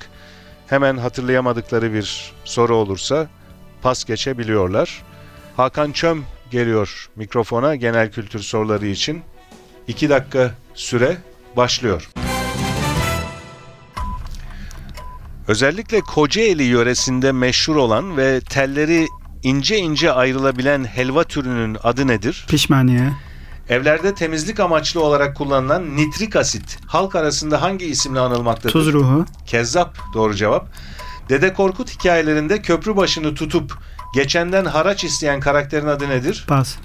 Hemen 0.66 0.96
hatırlayamadıkları 0.96 1.92
bir 1.94 2.32
soru 2.44 2.76
olursa 2.76 3.28
pas 3.82 4.04
geçebiliyorlar. 4.04 5.02
Hakan 5.56 5.92
Çöm 5.92 6.24
geliyor 6.50 7.10
mikrofona 7.16 7.76
genel 7.76 8.12
kültür 8.12 8.40
soruları 8.40 8.86
için. 8.86 9.22
2 9.88 10.08
dakika 10.08 10.54
süre 10.74 11.16
başlıyor. 11.56 12.10
Özellikle 15.50 16.00
Kocaeli 16.00 16.62
yöresinde 16.62 17.32
meşhur 17.32 17.76
olan 17.76 18.16
ve 18.16 18.40
telleri 18.40 19.08
ince 19.42 19.78
ince 19.78 20.12
ayrılabilen 20.12 20.84
helva 20.84 21.24
türünün 21.24 21.76
adı 21.82 22.06
nedir? 22.06 22.46
Pişmaniye. 22.48 23.12
Evlerde 23.68 24.14
temizlik 24.14 24.60
amaçlı 24.60 25.02
olarak 25.02 25.36
kullanılan 25.36 25.96
nitrik 25.96 26.36
asit 26.36 26.78
halk 26.86 27.14
arasında 27.14 27.62
hangi 27.62 27.86
isimle 27.86 28.20
anılmaktadır? 28.20 28.72
Tuz 28.72 28.92
ruhu. 28.92 29.24
Kezzap 29.46 29.98
doğru 30.14 30.34
cevap. 30.34 30.68
Dede 31.28 31.52
Korkut 31.54 31.90
hikayelerinde 31.90 32.62
köprü 32.62 32.96
başını 32.96 33.34
tutup 33.34 33.78
geçenden 34.14 34.64
haraç 34.64 35.04
isteyen 35.04 35.40
karakterin 35.40 35.86
adı 35.86 36.08
nedir? 36.08 36.44
Pas. 36.48 36.76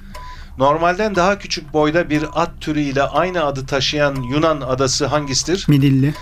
Normalden 0.57 1.15
daha 1.15 1.39
küçük 1.39 1.73
boyda 1.73 2.09
bir 2.09 2.23
at 2.33 2.61
türüyle 2.61 3.03
aynı 3.03 3.43
adı 3.43 3.65
taşıyan 3.65 4.15
Yunan 4.15 4.61
adası 4.61 5.05
hangisidir? 5.05 5.65
Midilli. 5.67 6.13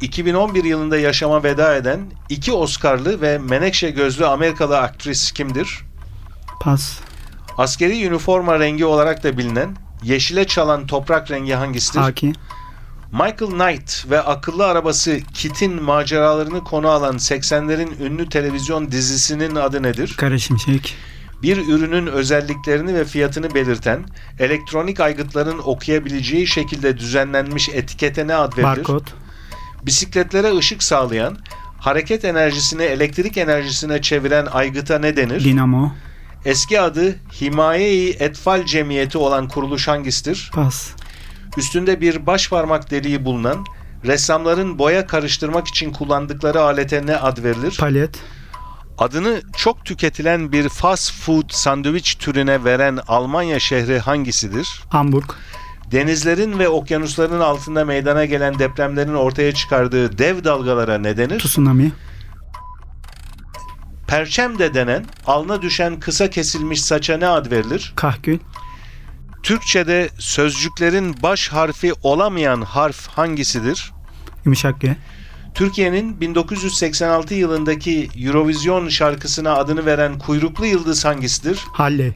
2011 0.00 0.64
yılında 0.64 0.98
yaşama 0.98 1.42
veda 1.42 1.76
eden 1.76 2.00
iki 2.28 2.52
Oscar'lı 2.52 3.20
ve 3.20 3.38
menekşe 3.38 3.90
gözlü 3.90 4.26
Amerikalı 4.26 4.78
aktris 4.78 5.32
kimdir? 5.32 5.80
Pas. 6.60 6.98
Askeri 7.58 8.04
üniforma 8.04 8.58
rengi 8.58 8.84
olarak 8.84 9.24
da 9.24 9.38
bilinen 9.38 9.76
yeşile 10.02 10.46
çalan 10.46 10.86
toprak 10.86 11.30
rengi 11.30 11.54
hangisidir? 11.54 12.00
Haki. 12.00 12.32
Michael 13.12 13.50
Knight 13.50 14.10
ve 14.10 14.20
akıllı 14.20 14.66
arabası 14.66 15.20
Kit'in 15.34 15.82
maceralarını 15.82 16.64
konu 16.64 16.88
alan 16.88 17.16
80'lerin 17.16 18.02
ünlü 18.02 18.28
televizyon 18.28 18.92
dizisinin 18.92 19.54
adı 19.54 19.82
nedir? 19.82 20.14
Kara 20.16 20.38
şimşek. 20.38 20.96
Bir 21.42 21.56
ürünün 21.56 22.06
özelliklerini 22.06 22.94
ve 22.94 23.04
fiyatını 23.04 23.54
belirten, 23.54 24.04
elektronik 24.38 25.00
aygıtların 25.00 25.58
okuyabileceği 25.58 26.46
şekilde 26.46 26.98
düzenlenmiş 26.98 27.68
etikete 27.68 28.26
ne 28.26 28.34
ad 28.34 28.52
verilir? 28.52 28.64
Barkod. 28.64 29.06
Bisikletlere 29.88 30.56
ışık 30.56 30.82
sağlayan, 30.82 31.36
hareket 31.78 32.24
enerjisini 32.24 32.82
elektrik 32.82 33.36
enerjisine 33.36 34.02
çeviren 34.02 34.46
aygıta 34.46 34.98
ne 34.98 35.16
denir? 35.16 35.44
Dinamo. 35.44 35.92
Eski 36.44 36.80
adı 36.80 37.16
Himaye-i 37.40 38.10
Etfal 38.10 38.64
Cemiyeti 38.64 39.18
olan 39.18 39.48
kuruluş 39.48 39.88
hangisidir? 39.88 40.50
Pas. 40.54 40.90
Üstünde 41.56 42.00
bir 42.00 42.26
baş 42.26 42.48
parmak 42.48 42.90
deliği 42.90 43.24
bulunan, 43.24 43.64
ressamların 44.04 44.78
boya 44.78 45.06
karıştırmak 45.06 45.68
için 45.68 45.92
kullandıkları 45.92 46.60
alete 46.62 47.06
ne 47.06 47.16
ad 47.16 47.42
verilir? 47.44 47.76
Palet. 47.80 48.18
Adını 48.98 49.42
çok 49.56 49.84
tüketilen 49.84 50.52
bir 50.52 50.68
fast 50.68 51.12
food 51.12 51.50
sandviç 51.50 52.14
türüne 52.14 52.64
veren 52.64 52.98
Almanya 53.08 53.60
şehri 53.60 53.98
hangisidir? 53.98 54.82
Hamburg. 54.88 55.30
Denizlerin 55.92 56.58
ve 56.58 56.68
okyanusların 56.68 57.40
altında 57.40 57.84
meydana 57.84 58.24
gelen 58.24 58.58
depremlerin 58.58 59.14
ortaya 59.14 59.54
çıkardığı 59.54 60.18
dev 60.18 60.44
dalgalara 60.44 60.98
ne 60.98 61.16
denir? 61.16 61.38
Tsunami. 61.38 61.92
Perçem 64.06 64.58
de 64.58 64.74
denen 64.74 65.04
alna 65.26 65.62
düşen 65.62 66.00
kısa 66.00 66.30
kesilmiş 66.30 66.82
saça 66.82 67.16
ne 67.16 67.26
ad 67.26 67.50
verilir? 67.50 67.92
Kahkül. 67.96 68.38
Türkçe'de 69.42 70.08
sözcüklerin 70.18 71.16
baş 71.22 71.48
harfi 71.48 71.92
olamayan 72.02 72.62
harf 72.62 73.06
hangisidir? 73.06 73.92
Yumuşak 74.44 74.80
G. 74.80 74.96
Türkiye'nin 75.54 76.20
1986 76.20 77.34
yılındaki 77.34 78.08
Eurovision 78.16 78.88
şarkısına 78.88 79.54
adını 79.54 79.86
veren 79.86 80.18
kuyruklu 80.18 80.66
yıldız 80.66 81.04
hangisidir? 81.04 81.64
Halle. 81.72 82.14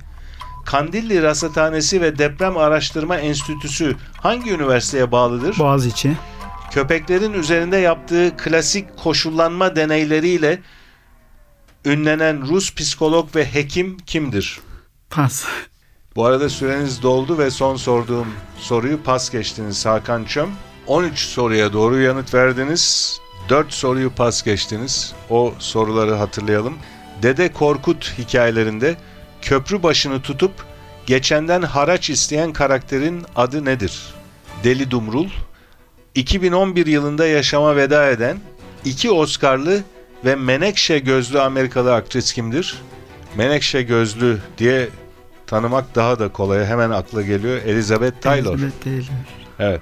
Kandilli 0.65 1.23
Rasathanesi 1.23 2.01
ve 2.01 2.19
Deprem 2.19 2.57
Araştırma 2.57 3.17
Enstitüsü 3.17 3.97
hangi 4.21 4.51
üniversiteye 4.51 5.13
bağlıdır? 5.13 5.59
Boğaziçi. 5.59 6.17
Köpeklerin 6.71 7.33
üzerinde 7.33 7.77
yaptığı 7.77 8.37
klasik 8.37 8.97
koşullanma 8.97 9.77
deneyleriyle 9.77 10.59
ünlenen 11.85 12.49
Rus 12.49 12.75
psikolog 12.75 13.37
ve 13.37 13.55
hekim 13.55 13.99
kimdir? 13.99 14.61
Pas. 15.11 15.45
Bu 16.17 16.25
arada 16.25 16.49
süreniz 16.49 17.03
doldu 17.03 17.39
ve 17.39 17.51
son 17.51 17.77
sorduğum 17.77 18.29
soruyu 18.59 19.03
pas 19.03 19.31
geçtiniz 19.31 19.87
Hakan 19.87 20.25
Çöm. 20.25 20.51
13 20.87 21.19
soruya 21.19 21.73
doğru 21.73 22.01
yanıt 22.01 22.35
verdiniz. 22.35 23.19
4 23.49 23.73
soruyu 23.73 24.11
pas 24.11 24.43
geçtiniz. 24.43 25.13
O 25.31 25.55
soruları 25.59 26.15
hatırlayalım. 26.15 26.79
Dede 27.23 27.53
Korkut 27.53 28.15
hikayelerinde 28.19 28.97
köprü 29.43 29.83
başını 29.83 30.23
tutup 30.23 30.53
geçenden 31.07 31.63
haraç 31.63 32.11
isteyen 32.11 32.53
karakterin 32.53 33.23
adı 33.37 33.65
nedir? 33.65 34.15
Deli 34.65 34.91
Dumrul. 34.91 35.29
2011 36.15 36.87
yılında 36.87 37.27
yaşama 37.27 37.77
veda 37.77 38.11
eden 38.11 38.39
iki 38.85 39.11
Oscar'lı 39.11 39.83
ve 40.25 40.37
menekşe 40.37 40.99
gözlü 40.99 41.41
Amerikalı 41.41 41.95
aktris 41.95 42.33
kimdir? 42.33 42.83
Menekşe 43.37 43.83
gözlü 43.83 44.39
diye 44.59 44.89
tanımak 45.47 45.95
daha 45.95 46.19
da 46.19 46.29
kolay. 46.29 46.67
Hemen 46.67 46.91
akla 46.91 47.23
geliyor. 47.23 47.63
Elizabeth 47.63 48.21
Taylor. 48.21 48.55
Elizabeth 48.55 48.85
Taylor. 48.85 49.05
Evet. 49.59 49.81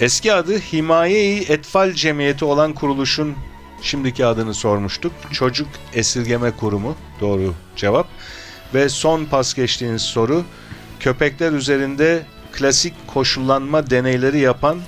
Eski 0.00 0.32
adı 0.32 0.58
Himaye-i 0.58 1.52
Etfal 1.52 1.92
Cemiyeti 1.92 2.44
olan 2.44 2.72
kuruluşun 2.72 3.34
şimdiki 3.82 4.26
adını 4.26 4.54
sormuştuk. 4.54 5.12
Çocuk 5.32 5.68
Esirgeme 5.94 6.50
Kurumu 6.50 6.94
doğru 7.20 7.54
cevap. 7.76 8.06
Ve 8.74 8.88
son 8.88 9.24
pas 9.24 9.54
geçtiğiniz 9.54 10.02
soru 10.02 10.44
köpekler 11.00 11.52
üzerinde 11.52 12.26
klasik 12.52 12.94
koşullanma 13.06 13.90
deneyleri 13.90 14.38
yapan 14.38 14.78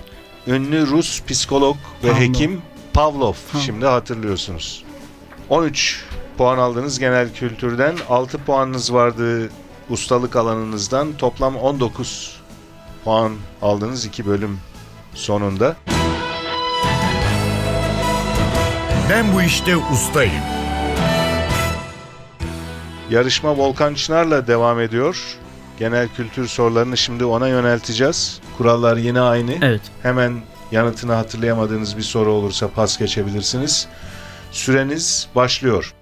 ünlü 0.46 0.87
Rus 0.87 1.22
psikolog 1.22 1.76
ve 2.05 2.09
Pavlov. 2.09 2.20
hekim 2.20 2.62
Pavlov. 2.92 3.18
Pavlov. 3.53 3.64
Şimdi 3.64 3.87
hatırlıyorsunuz. 3.87 4.85
13 5.48 6.05
puan 6.38 6.59
aldınız 6.59 6.98
genel 6.98 7.35
kültürden. 7.35 7.96
6 8.09 8.38
puanınız 8.38 8.92
vardı 8.92 9.50
ustalık 9.90 10.37
alanınızdan. 10.37 11.12
Toplam 11.18 11.57
19 11.57 12.40
puan 13.05 13.33
aldınız 13.62 14.05
iki 14.05 14.26
bölüm 14.26 14.59
sonunda. 15.14 15.76
Ben 19.11 19.35
bu 19.35 19.42
işte 19.42 19.77
ustayım. 19.77 20.42
Yarışma 23.11 23.57
Volkan 23.57 23.94
Çınar'la 23.94 24.46
devam 24.46 24.81
ediyor. 24.81 25.37
Genel 25.79 26.09
kültür 26.09 26.46
sorularını 26.46 26.96
şimdi 26.96 27.25
ona 27.25 27.49
yönelteceğiz. 27.49 28.40
Kurallar 28.59 28.96
yine 28.96 29.20
aynı. 29.20 29.53
Evet. 29.62 29.81
Hemen 30.03 30.40
yanıtını 30.73 31.12
hatırlayamadığınız 31.12 31.96
bir 31.96 32.03
soru 32.03 32.33
olursa 32.33 32.68
pas 32.68 32.99
geçebilirsiniz. 32.99 33.88
Süreniz 34.51 35.29
başlıyor. 35.35 35.94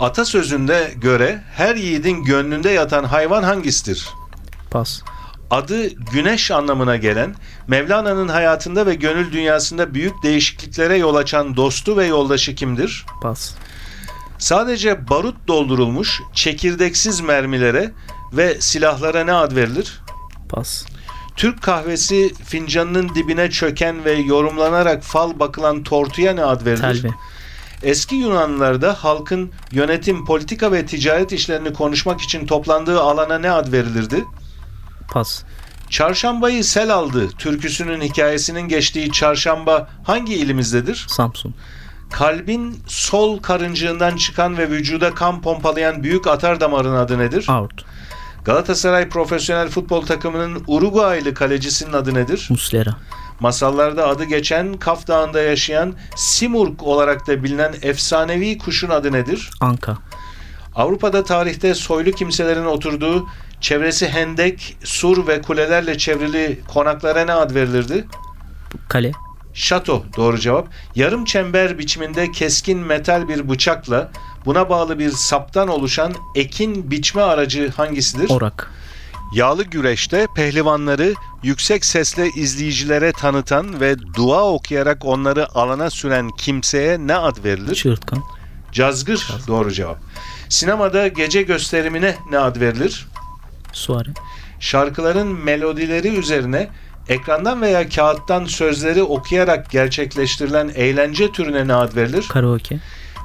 Atasözünde 0.00 0.94
göre 0.96 1.42
her 1.54 1.76
yiğidin 1.76 2.24
gönlünde 2.24 2.70
yatan 2.70 3.04
hayvan 3.04 3.42
hangisidir? 3.42 4.08
Pas. 4.70 5.02
Adı 5.52 5.88
güneş 5.88 6.50
anlamına 6.50 6.96
gelen, 6.96 7.34
Mevlana'nın 7.68 8.28
hayatında 8.28 8.86
ve 8.86 8.94
gönül 8.94 9.32
dünyasında 9.32 9.94
büyük 9.94 10.22
değişikliklere 10.22 10.96
yol 10.96 11.14
açan 11.14 11.56
dostu 11.56 11.96
ve 11.96 12.06
yoldaşı 12.06 12.54
kimdir? 12.54 13.06
Pas. 13.22 13.54
Sadece 14.38 15.08
barut 15.08 15.48
doldurulmuş 15.48 16.22
çekirdeksiz 16.34 17.20
mermilere 17.20 17.92
ve 18.32 18.60
silahlara 18.60 19.24
ne 19.24 19.32
ad 19.32 19.56
verilir? 19.56 20.02
Pas. 20.48 20.84
Türk 21.36 21.62
kahvesi 21.62 22.34
fincanının 22.44 23.14
dibine 23.14 23.50
çöken 23.50 24.04
ve 24.04 24.12
yorumlanarak 24.12 25.02
fal 25.02 25.38
bakılan 25.38 25.82
tortuya 25.82 26.32
ne 26.32 26.44
ad 26.44 26.66
verilir? 26.66 27.02
Telve. 27.02 27.08
Eski 27.82 28.14
Yunanlılarda 28.14 29.04
halkın 29.04 29.52
yönetim, 29.72 30.24
politika 30.24 30.72
ve 30.72 30.86
ticaret 30.86 31.32
işlerini 31.32 31.72
konuşmak 31.72 32.20
için 32.20 32.46
toplandığı 32.46 33.00
alana 33.00 33.38
ne 33.38 33.50
ad 33.50 33.72
verilirdi? 33.72 34.24
Pas. 35.12 35.42
Çarşambayı 35.90 36.64
sel 36.64 36.94
aldı 36.94 37.28
türküsünün 37.38 38.00
hikayesinin 38.00 38.68
geçtiği 38.68 39.12
çarşamba 39.12 39.88
hangi 40.04 40.34
ilimizdedir? 40.34 41.06
Samsun. 41.08 41.54
Kalbin 42.12 42.82
sol 42.86 43.38
karıncığından 43.38 44.16
çıkan 44.16 44.58
ve 44.58 44.70
vücuda 44.70 45.14
kan 45.14 45.42
pompalayan 45.42 46.02
büyük 46.02 46.26
atar 46.26 46.60
damarın 46.60 46.94
adı 46.94 47.18
nedir? 47.18 47.44
Aort. 47.48 47.84
Galatasaray 48.44 49.08
profesyonel 49.08 49.68
futbol 49.68 50.06
takımının 50.06 50.64
Uruguaylı 50.66 51.34
kalecisinin 51.34 51.92
adı 51.92 52.14
nedir? 52.14 52.46
Muslera. 52.50 52.96
Masallarda 53.40 54.08
adı 54.08 54.24
geçen 54.24 54.74
Kaf 54.74 55.06
Dağı'nda 55.08 55.42
yaşayan 55.42 55.94
Simurg 56.16 56.82
olarak 56.82 57.26
da 57.26 57.44
bilinen 57.44 57.74
efsanevi 57.82 58.58
kuşun 58.58 58.90
adı 58.90 59.12
nedir? 59.12 59.50
Anka. 59.60 59.98
Avrupa'da 60.74 61.24
tarihte 61.24 61.74
soylu 61.74 62.10
kimselerin 62.10 62.64
oturduğu, 62.64 63.28
çevresi 63.62 64.08
hendek, 64.08 64.76
sur 64.84 65.26
ve 65.26 65.42
kulelerle 65.42 65.98
çevrili 65.98 66.60
konaklara 66.68 67.24
ne 67.24 67.32
ad 67.32 67.54
verilirdi? 67.54 68.06
Kale. 68.88 69.12
Şato 69.54 70.04
doğru 70.16 70.38
cevap. 70.38 70.68
Yarım 70.94 71.24
çember 71.24 71.78
biçiminde 71.78 72.32
keskin 72.32 72.78
metal 72.78 73.28
bir 73.28 73.48
bıçakla 73.48 74.10
buna 74.46 74.68
bağlı 74.68 74.98
bir 74.98 75.10
saptan 75.10 75.68
oluşan 75.68 76.14
ekin 76.34 76.90
biçme 76.90 77.22
aracı 77.22 77.70
hangisidir? 77.70 78.30
Orak. 78.30 78.70
Yağlı 79.34 79.64
güreşte 79.64 80.26
pehlivanları 80.36 81.14
yüksek 81.42 81.84
sesle 81.84 82.28
izleyicilere 82.36 83.12
tanıtan 83.12 83.80
ve 83.80 83.96
dua 84.14 84.44
okuyarak 84.44 85.04
onları 85.04 85.54
alana 85.54 85.90
süren 85.90 86.30
kimseye 86.30 86.98
ne 86.98 87.16
ad 87.16 87.44
verilir? 87.44 87.74
Çığırtkan. 87.74 88.22
Cazgır 88.72 89.28
doğru 89.48 89.72
cevap. 89.72 89.98
Sinemada 90.48 91.08
gece 91.08 91.42
gösterimine 91.42 92.16
ne 92.30 92.38
ad 92.38 92.60
verilir? 92.60 93.06
Suare. 93.72 94.08
Şarkıların 94.60 95.28
melodileri 95.44 96.08
üzerine 96.08 96.68
ekrandan 97.08 97.62
veya 97.62 97.88
kağıttan 97.88 98.44
sözleri 98.44 99.02
okuyarak 99.02 99.70
gerçekleştirilen 99.70 100.72
eğlence 100.74 101.32
türüne 101.32 101.68
ne 101.68 101.74
ad 101.74 101.96
verilir? 101.96 102.28
Karaoke. 102.28 102.78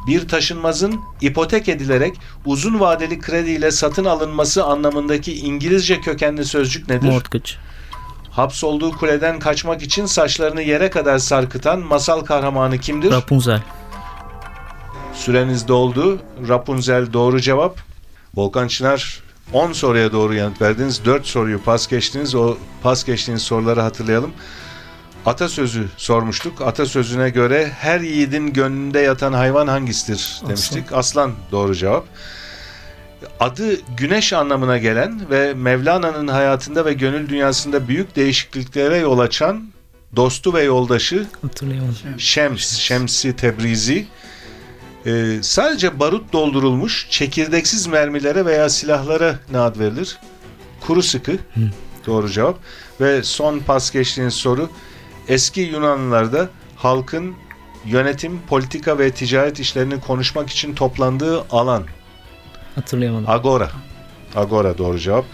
Bir 0.08 0.28
taşınmazın 0.28 1.02
ipotek 1.22 1.70
edilerek 1.70 2.16
uzun 2.46 2.80
vadeli 2.80 3.20
krediyle 3.20 3.72
satın 3.72 4.06
alınması 4.06 4.64
anlamındaki 4.64 5.40
İngilizce 5.40 6.02
kökenli 6.02 6.46
sözcük 6.46 6.90
nedir? 6.90 7.08
Mortgage. 7.08 7.50
Hapsolduğu 8.32 8.92
kuleden 8.92 9.40
kaçmak 9.40 9.82
için 9.84 10.06
saçlarını 10.06 10.62
yere 10.62 10.90
kadar 10.90 11.18
sarkıtan 11.18 11.80
masal 11.80 12.22
kahramanı 12.22 12.78
kimdir? 12.78 13.12
Rapunzel. 13.12 13.62
Süreniz 15.14 15.68
doldu. 15.68 16.20
Rapunzel 16.48 17.14
doğru 17.14 17.42
cevap. 17.42 17.78
Volkan 18.36 18.68
Çınar 18.68 19.24
10 19.54 19.72
soruya 19.72 20.12
doğru 20.12 20.34
yanıt 20.34 20.62
verdiniz. 20.62 21.06
4 21.06 21.26
soruyu 21.26 21.62
pas 21.64 21.88
geçtiniz. 21.88 22.36
O 22.36 22.58
pas 22.84 23.04
geçtiğiniz 23.06 23.42
soruları 23.42 23.82
hatırlayalım. 23.82 24.32
Atasözü 25.26 25.88
sormuştuk. 25.98 26.62
Atasözüne 26.62 27.30
göre 27.30 27.72
her 27.80 28.00
yiğidin 28.00 28.54
gönlünde 28.54 29.00
yatan 29.00 29.34
hayvan 29.34 29.68
hangisidir 29.68 30.42
demiştik. 30.48 30.94
Aslan 30.94 31.32
doğru 31.52 31.76
cevap. 31.76 32.06
Adı 33.40 33.96
güneş 33.98 34.34
anlamına 34.34 34.78
gelen 34.78 35.30
ve 35.30 35.54
Mevlana'nın 35.54 36.28
hayatında 36.28 36.86
ve 36.86 36.94
gönül 36.94 37.30
dünyasında 37.30 37.88
büyük 37.88 38.16
değişikliklere 38.16 38.98
yol 38.98 39.20
açan 39.20 39.72
dostu 40.16 40.54
ve 40.54 40.64
yoldaşı. 40.64 41.26
Şems, 42.18 42.78
Şemsi 42.78 43.36
Tebrizi 43.36 44.08
Ee, 45.06 45.38
sadece 45.42 46.00
barut 46.00 46.34
doldurulmuş 46.34 47.08
çekirdeksiz 47.10 47.88
mermilere 47.88 48.46
veya 48.46 48.70
silahlara 48.70 49.40
ne 49.52 49.60
ad 49.60 49.80
verilir? 49.80 50.18
Kuru 50.82 51.04
sıkı. 51.04 51.38
Doğru 52.08 52.30
cevap. 52.30 52.58
Ve 53.02 53.24
son 53.24 53.60
pas 53.60 53.92
geçtiğiniz 53.92 54.34
soru. 54.34 54.70
Eski 55.28 55.62
Yunanlılarda 55.62 56.50
halkın 56.76 57.36
yönetim, 57.86 58.40
politika 58.50 59.00
ve 59.00 59.12
ticaret 59.12 59.60
işlerini 59.60 60.00
konuşmak 60.00 60.50
için 60.50 60.76
toplandığı 60.76 61.42
alan. 61.52 61.84
Hatırlayamadım. 62.76 63.30
Agora. 63.30 63.72
Agora 64.36 64.78
doğru 64.78 65.00
cevap. 65.00 65.26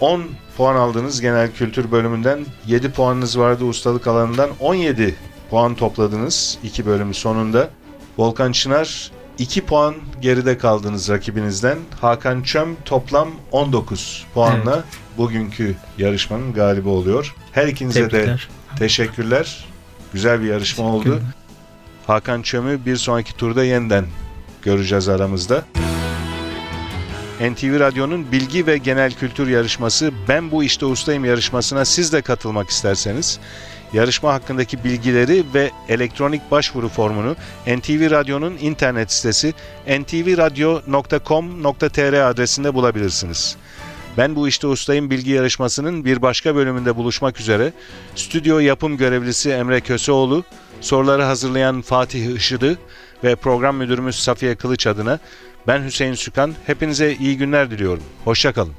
10 0.00 0.22
puan 0.56 0.76
aldınız 0.76 1.20
genel 1.20 1.52
kültür 1.52 1.90
bölümünden. 1.90 2.46
7 2.66 2.90
puanınız 2.92 3.38
vardı 3.38 3.64
ustalık 3.64 4.06
alanından. 4.06 4.50
17 4.60 5.14
puan 5.50 5.74
topladınız 5.74 6.58
2 6.62 6.86
bölümü 6.86 7.14
sonunda. 7.14 7.70
Volkan 8.18 8.52
Çınar 8.52 9.10
2 9.38 9.64
puan 9.66 9.94
geride 10.20 10.58
kaldınız 10.58 11.08
rakibinizden. 11.08 11.78
Hakan 12.00 12.42
Çöm 12.42 12.76
toplam 12.84 13.28
19 13.52 14.26
puanla 14.34 14.84
bugünkü 15.18 15.74
yarışmanın 15.98 16.52
galibi 16.52 16.88
oluyor. 16.88 17.34
Her 17.52 17.68
ikinize 17.68 18.04
de 18.04 18.08
Tebrikler. 18.08 18.48
teşekkürler. 18.78 19.64
Güzel 20.12 20.40
bir 20.40 20.46
yarışma 20.46 20.84
oldu. 20.84 21.20
Hakan 22.06 22.42
Çöm'ü 22.42 22.86
bir 22.86 22.96
sonraki 22.96 23.36
turda 23.36 23.64
yeniden 23.64 24.06
göreceğiz 24.62 25.08
aramızda. 25.08 25.62
NTV 27.50 27.80
Radyo'nun 27.80 28.32
bilgi 28.32 28.66
ve 28.66 28.78
genel 28.78 29.12
kültür 29.12 29.48
yarışması 29.48 30.10
Ben 30.28 30.50
Bu 30.50 30.64
İşte 30.64 30.86
Ustayım 30.86 31.24
yarışmasına 31.24 31.84
siz 31.84 32.12
de 32.12 32.22
katılmak 32.22 32.70
isterseniz 32.70 33.40
yarışma 33.92 34.34
hakkındaki 34.34 34.84
bilgileri 34.84 35.44
ve 35.54 35.70
elektronik 35.88 36.50
başvuru 36.50 36.88
formunu 36.88 37.36
NTV 37.66 38.10
Radyo'nun 38.10 38.56
internet 38.60 39.12
sitesi 39.12 39.54
ntvradio.com.tr 39.86 42.30
adresinde 42.30 42.74
bulabilirsiniz. 42.74 43.56
Ben 44.16 44.36
Bu 44.36 44.48
İşte 44.48 44.66
Ustayım 44.66 45.10
bilgi 45.10 45.30
yarışmasının 45.30 46.04
bir 46.04 46.22
başka 46.22 46.54
bölümünde 46.54 46.96
buluşmak 46.96 47.40
üzere 47.40 47.72
stüdyo 48.14 48.58
yapım 48.58 48.96
görevlisi 48.96 49.50
Emre 49.50 49.80
Köseoğlu, 49.80 50.44
soruları 50.80 51.22
hazırlayan 51.22 51.82
Fatih 51.82 52.36
Işıdı 52.36 52.78
ve 53.24 53.36
program 53.36 53.76
müdürümüz 53.76 54.16
Safiye 54.16 54.54
Kılıç 54.54 54.86
adına 54.86 55.18
ben 55.66 55.84
Hüseyin 55.84 56.14
Sükan. 56.14 56.54
Hepinize 56.66 57.14
iyi 57.14 57.36
günler 57.36 57.70
diliyorum. 57.70 58.02
Hoşçakalın. 58.24 58.72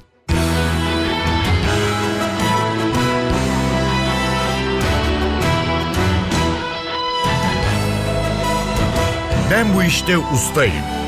Ben 9.52 9.74
bu 9.76 9.84
işte 9.84 10.18
ustayım. 10.18 11.03